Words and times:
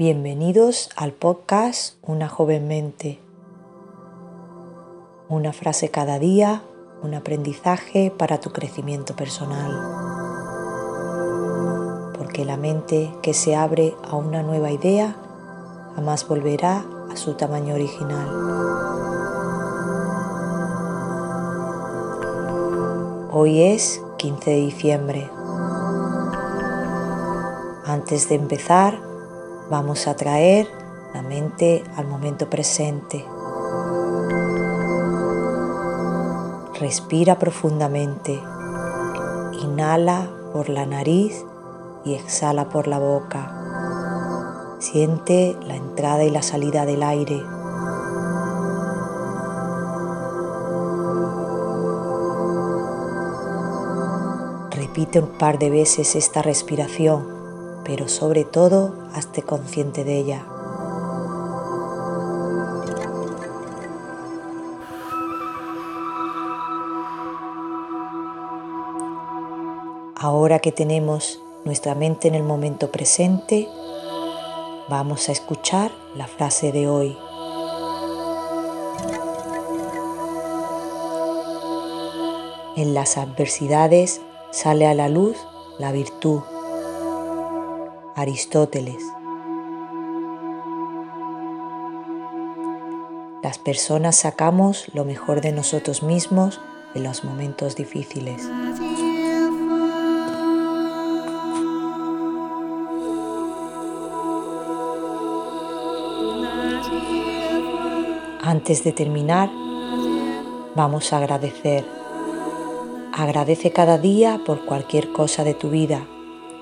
Bienvenidos 0.00 0.90
al 0.94 1.10
podcast 1.10 1.96
Una 2.02 2.28
joven 2.28 2.68
mente. 2.68 3.18
Una 5.28 5.52
frase 5.52 5.90
cada 5.90 6.20
día, 6.20 6.62
un 7.02 7.14
aprendizaje 7.14 8.12
para 8.16 8.38
tu 8.38 8.52
crecimiento 8.52 9.16
personal. 9.16 9.72
Porque 12.16 12.44
la 12.44 12.56
mente 12.56 13.12
que 13.24 13.34
se 13.34 13.56
abre 13.56 13.92
a 14.08 14.14
una 14.14 14.44
nueva 14.44 14.70
idea 14.70 15.16
jamás 15.96 16.28
volverá 16.28 16.84
a 17.10 17.16
su 17.16 17.34
tamaño 17.34 17.74
original. 17.74 18.28
Hoy 23.32 23.62
es 23.62 24.00
15 24.18 24.48
de 24.48 24.60
diciembre. 24.60 25.28
Antes 27.84 28.28
de 28.28 28.36
empezar, 28.36 29.07
Vamos 29.70 30.08
a 30.08 30.16
traer 30.16 30.66
la 31.12 31.20
mente 31.20 31.84
al 31.94 32.06
momento 32.06 32.48
presente. 32.48 33.22
Respira 36.80 37.38
profundamente. 37.38 38.40
Inhala 39.60 40.30
por 40.54 40.70
la 40.70 40.86
nariz 40.86 41.44
y 42.06 42.14
exhala 42.14 42.70
por 42.70 42.88
la 42.88 42.98
boca. 42.98 44.76
Siente 44.78 45.54
la 45.66 45.76
entrada 45.76 46.24
y 46.24 46.30
la 46.30 46.40
salida 46.40 46.86
del 46.86 47.02
aire. 47.02 47.42
Repite 54.70 55.20
un 55.20 55.28
par 55.36 55.58
de 55.58 55.68
veces 55.68 56.16
esta 56.16 56.40
respiración 56.40 57.37
pero 57.88 58.06
sobre 58.06 58.44
todo 58.44 58.92
hazte 59.14 59.40
consciente 59.40 60.04
de 60.04 60.18
ella. 60.18 60.44
Ahora 70.14 70.58
que 70.58 70.70
tenemos 70.70 71.40
nuestra 71.64 71.94
mente 71.94 72.28
en 72.28 72.34
el 72.34 72.42
momento 72.42 72.92
presente, 72.92 73.66
vamos 74.90 75.30
a 75.30 75.32
escuchar 75.32 75.90
la 76.14 76.26
frase 76.26 76.72
de 76.72 76.90
hoy. 76.90 77.16
En 82.76 82.92
las 82.92 83.16
adversidades 83.16 84.20
sale 84.50 84.86
a 84.86 84.92
la 84.92 85.08
luz 85.08 85.38
la 85.78 85.90
virtud. 85.90 86.42
Aristóteles. 88.18 89.00
Las 93.44 93.60
personas 93.60 94.16
sacamos 94.16 94.86
lo 94.92 95.04
mejor 95.04 95.40
de 95.40 95.52
nosotros 95.52 96.02
mismos 96.02 96.60
en 96.96 97.04
los 97.04 97.22
momentos 97.22 97.76
difíciles. 97.76 98.42
Antes 108.42 108.82
de 108.82 108.92
terminar, 108.92 109.48
vamos 110.74 111.12
a 111.12 111.18
agradecer. 111.18 111.84
Agradece 113.12 113.70
cada 113.70 113.96
día 113.96 114.40
por 114.44 114.64
cualquier 114.64 115.12
cosa 115.12 115.44
de 115.44 115.54
tu 115.54 115.70
vida 115.70 116.04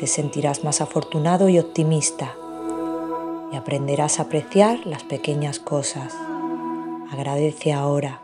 te 0.00 0.06
sentirás 0.06 0.64
más 0.64 0.80
afortunado 0.80 1.50
y 1.50 1.58
optimista 1.58 2.34
y 3.52 3.56
aprenderás 3.56 4.18
a 4.18 4.22
apreciar 4.22 4.86
las 4.86 5.02
pequeñas 5.02 5.58
cosas. 5.58 6.16
Agradece 7.12 7.74
ahora. 7.74 8.22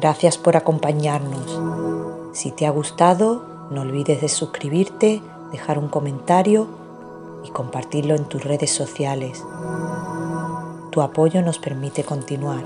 Gracias 0.00 0.38
por 0.38 0.56
acompañarnos. 0.56 1.60
Si 2.32 2.50
te 2.50 2.64
ha 2.64 2.70
gustado, 2.70 3.44
no 3.70 3.82
olvides 3.82 4.22
de 4.22 4.30
suscribirte, 4.30 5.20
dejar 5.52 5.78
un 5.78 5.88
comentario 5.88 6.85
y 7.46 7.50
compartirlo 7.50 8.14
en 8.14 8.24
tus 8.24 8.42
redes 8.44 8.70
sociales. 8.70 9.44
Tu 10.90 11.00
apoyo 11.00 11.42
nos 11.42 11.58
permite 11.58 12.04
continuar. 12.04 12.64